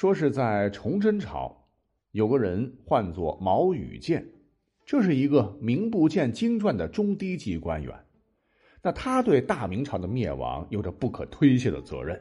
[0.00, 1.54] 说是在崇祯朝，
[2.12, 4.26] 有个人唤作毛羽健，
[4.86, 7.94] 这是一个名不见经传的中低级官员。
[8.82, 12.18] 那他对大明朝的灭亡有着不可推卸的责任。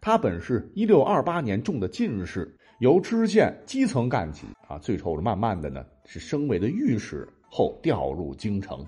[0.00, 8.86] 他本是一六二八年中的进士，由知县基层干起啊，最后慢慢的呢是升为了御史，后调入京城。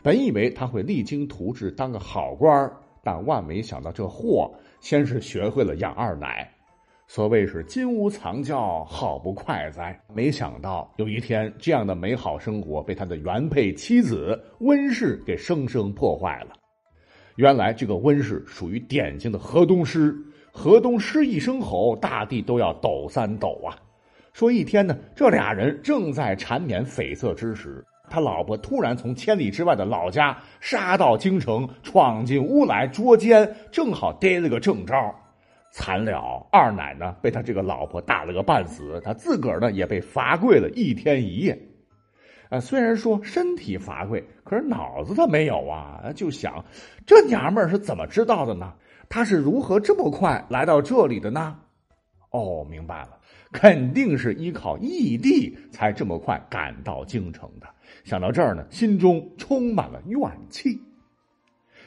[0.00, 2.72] 本以为他会励精图治，当个好官
[3.02, 6.54] 但万没想到这货先是学会了养二奶。
[7.10, 9.98] 所谓是金屋藏娇，好不快哉！
[10.14, 16.48] 没想到有一天，这样的美好生活被他的原配妻子温氏给生生破坏了。
[17.36, 20.14] 原来这个温氏属于典型的河东狮，
[20.52, 23.72] 河东狮一声吼，大地都要抖三抖啊！
[24.34, 34.94] 说一天呢，这俩人正在缠绵悱恻之时，他老婆突然从千里之外的老家杀到京城，闯进屋来捉奸，正好逮了个正着。
[35.78, 41.56] 惨了，二奶呢被他这个老婆打了个半死，他自个儿呢也被罚跪了一天一夜。
[42.50, 46.64] 啊，虽然说身体罚跪，可是脑子他没有啊，就想
[47.06, 48.74] 这娘们儿是怎么知道的呢？
[49.08, 51.56] 他是如何这么快来到这里的呢？
[52.30, 53.16] 哦，明白了，
[53.52, 57.68] 肯定是依靠义弟才这么快赶到京城的。
[58.02, 60.82] 想到这儿呢，心中充满了怨气。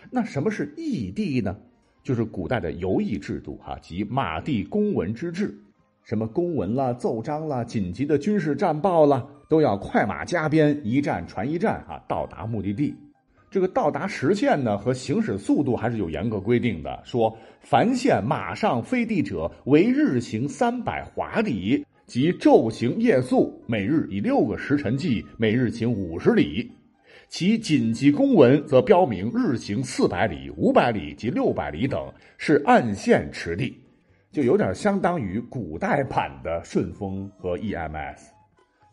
[0.10, 1.58] 那什么是义弟呢？
[2.04, 5.56] 就是古代的游艺制度，哈，即马地公文之制，
[6.04, 12.96] 什么公文啦、奏章啦、紧急的军事战报啦，都要快马加鞭，一站传一站，哈，到达目的地。
[13.50, 26.72] 这个到达时限呢和行驶速度还是有严格规定的，说凡线马上飞地者，为日行三百华里，即昼行夜宿，每日以六个时辰计，每日行五十里。
[27.32, 33.82] 其紧急公文则标明日行四百里、五百里及六百里等，是按线持地，
[34.34, 38.24] 就有点相当于古代版的顺丰和 EMS。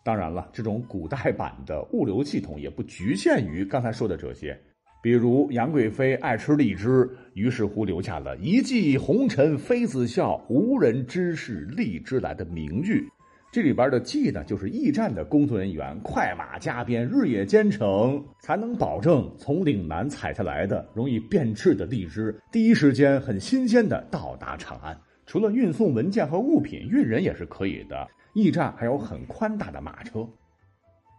[0.04, 4.56] 当然了，这种古代版的物流系统也不局限于刚才说的这些，
[5.02, 13.04] 比如杨贵妃爱吃荔枝，于是乎留下了一骑红尘妃子笑，无人知是荔枝来的名句。
[13.50, 24.94] 这里边的“计”呢，就是驿站的工作人员快马加鞭，日夜兼程，才能保证从岭南采下来的容易变质的荔枝，第一时间很新鲜的到达长安。
[25.24, 28.06] 除了运送文件和物品，运人也是可以的。
[28.34, 30.28] 驿站还有很宽大的马车。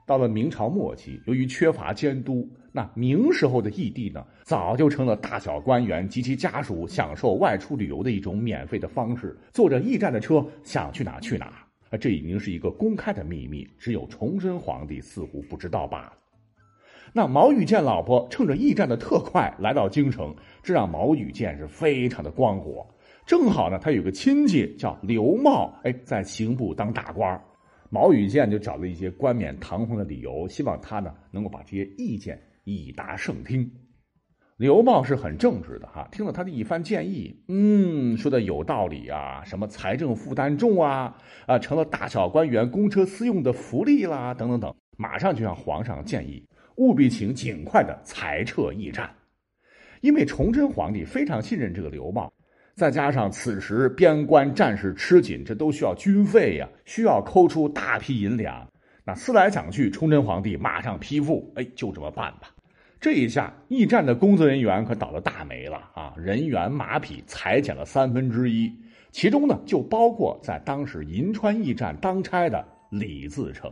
[0.06, 9.36] 到了明朝末期，由于缺乏监督，那明时候的驿地呢，早就成了大小官员及其家属享受外出旅游的一种免费的方式。
[9.52, 11.52] 坐着驿站的车，想去哪去哪。
[11.90, 16.14] 啊，这已经是一个公开的秘密，只有崇祯皇帝似乎不知道罢了。
[17.12, 22.88] 那毛羽见老婆趁着驿站的特快来到京城，这让毛羽见是非常的光火。
[23.26, 27.42] 正好呢，他有个亲戚叫刘茂，哎，在刑部当大官
[27.90, 33.68] 毛羽见就找了一些冠冕堂皇的理由，希望他呢能够把这些意见以达圣听。
[34.60, 41.16] 刘茂是很正直的哈，听了他的一番建议，嗯，说的有道理啊，什么财政负担重啊，
[41.46, 49.10] 啊，成了大小官员公车私用的福利啦，等等等，马上就向皇上建议，务必请尽快的裁撤驿站，
[50.02, 52.30] 因为崇祯皇帝非常信任这个刘茂，
[52.76, 58.68] 再加上此时边关战事吃紧，这都需要军费呀，需要抠出大批银两，
[59.06, 62.50] 那思来想去，崇祯皇帝马上批复，哎，就这么办吧。
[63.00, 66.14] 这一下，驿站的工作人员可倒了大霉了啊！
[66.18, 68.70] 人员马匹裁减了三分之一，
[69.10, 73.72] 其中呢，就包括在当时银川驿站当差的李自成。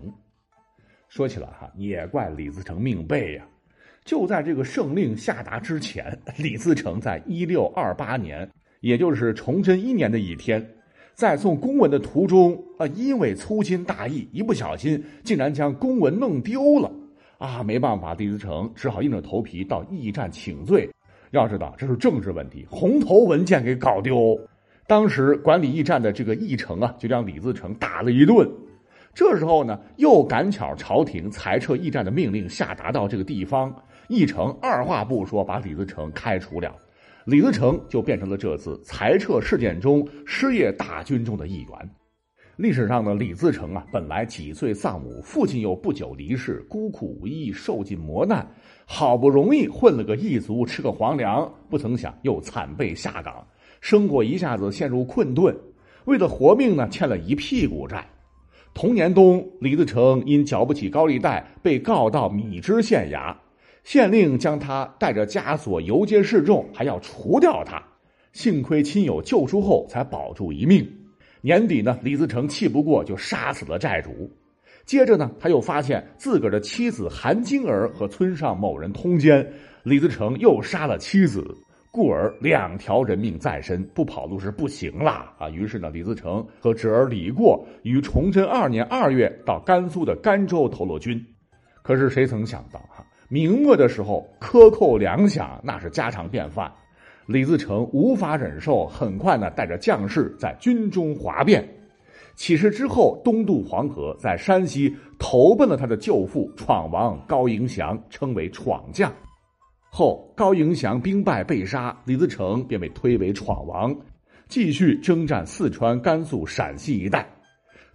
[1.10, 3.46] 说起来哈，也怪李自成命背呀！
[4.06, 8.50] 就在这个圣令下达之前，李自成在一六二八年，
[8.80, 10.66] 也就是崇祯一年的一天，
[11.14, 16.90] 在送公文的途中啊，因为粗心大意，一不小心竟然将公文弄丢了。
[17.38, 20.90] 啊，没办法，李自成只好硬着头皮到驿站请罪。
[21.32, 24.40] 要知道，这是政治问题，红头文件给搞丢。
[24.88, 28.50] 当时管理驿站的这个驿丞啊，就将李自成打了一顿。
[29.14, 33.76] 这时候呢，又赶巧朝廷裁撤驿站的命令下达到这个地方，
[34.08, 36.74] 驿丞二话不说把李自成开除了。
[37.26, 41.90] 李自成就变成了这次裁撤事件中失业大军中的一员。
[42.58, 48.52] 历史上的李自成啊，本来几岁丧母，父亲又不久离世，孤苦无依，受尽磨难，
[48.84, 53.46] 好不容易混了个异族，吃个皇粮，不曾想又惨被下岗，
[53.80, 55.56] 生活一下子陷入困顿，
[56.06, 58.04] 为了活命呢，欠了一屁股债。
[58.74, 63.36] 同年冬，李自成因缴不起高利贷，被告到米脂县衙，
[63.84, 67.84] 县令将他带着枷锁游街示众，还要除掉他。
[68.34, 70.92] 幸亏亲友救出后，才保住一命。
[71.48, 74.30] 年底呢，李自成气不过，就杀死了债主。
[74.84, 79.50] 接着呢，他又发现自个儿的妻子韩晶儿和村上某人通奸，
[79.82, 81.56] 李自成又杀了妻子，
[81.90, 85.50] 故而两条人命在身，不跑路是不行啦啊！
[85.50, 91.26] 于是呢，李自成和侄儿李过于崇祯二年二月到甘肃的甘州投了军。
[91.82, 96.70] 可是谁曾想到哈，明末的时候克扣粮饷那是家常便饭，
[97.28, 101.68] 李自成无法忍受，很快呢带着将士在军中哗变。
[102.36, 109.14] 起事之后，东渡黄河，在山西投奔了他的舅父闯王高迎祥，称为闯将。
[109.90, 113.94] 后高迎祥兵败被杀，李自成便被推为闯王，
[114.48, 117.28] 继续征战四川、甘肃、陕西一带。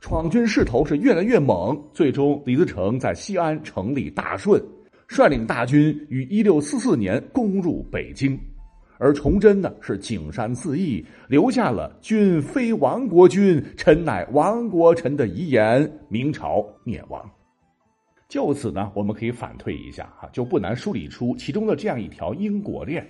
[0.01, 4.63] 闯军势头是越来越猛，最终李自成在西安成立大顺，
[5.07, 8.39] 率领大军于一六四四年攻入北京。
[8.99, 17.29] 而崇祯呢，是景山自缢，留下了“君非亡国君，臣乃亡国臣”的遗言，明朝灭亡。
[18.29, 23.07] 就此呢，我们可以反推一下哈，就不难梳理出其中的这样一条因果链：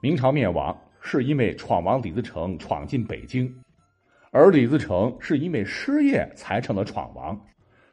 [0.00, 3.54] 明朝灭亡是因为闯王李自成闯进北京，
[4.32, 7.38] 而李自成是因为失业才成了闯王，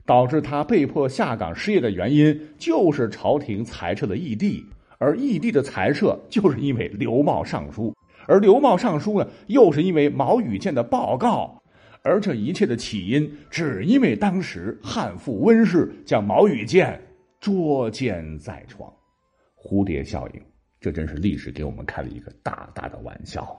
[0.06, 4.66] 导致他被迫下岗失业的原因就是朝廷裁撤的义地。
[5.02, 7.92] 而异地的裁撤，就是因为刘茂尚书，
[8.28, 11.60] 而刘茂尚书呢，又是因为毛羽箭的报告，
[12.04, 17.02] 而这一切的起因，只因为当时汉赋温氏将毛羽箭
[17.40, 18.94] 捉奸在床，
[19.58, 20.42] 蝴蝶效应，
[20.80, 23.58] 这真是历史给我们开了一个大大的玩笑。